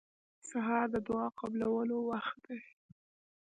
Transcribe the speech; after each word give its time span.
سهار 0.49 0.85
د 0.93 0.95
دعا 1.07 1.27
قبولو 1.39 1.97
وخت 2.09 2.37
دی. 2.45 2.59